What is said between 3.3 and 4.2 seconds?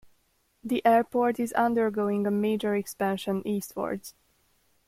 eastwards.